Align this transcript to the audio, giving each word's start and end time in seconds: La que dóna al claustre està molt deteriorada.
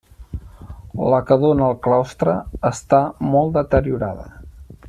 La 1.13 1.19
que 1.27 1.37
dóna 1.43 1.67
al 1.67 1.77
claustre 1.89 2.35
està 2.73 3.05
molt 3.37 3.57
deteriorada. 3.63 4.31